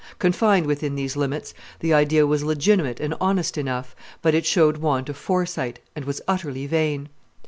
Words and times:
Confined 0.17 0.65
within 0.65 0.95
these 0.95 1.15
limits, 1.15 1.53
the 1.79 1.93
idea 1.93 2.25
was 2.25 2.43
legitimate 2.43 2.99
and 2.99 3.13
honest 3.21 3.55
enough, 3.55 3.95
but 4.23 4.33
it 4.33 4.47
showed 4.47 4.77
want 4.77 5.09
of 5.09 5.15
foresight, 5.15 5.77
and 5.95 6.05
was 6.05 6.21
utterly 6.27 6.65
vain. 6.65 7.07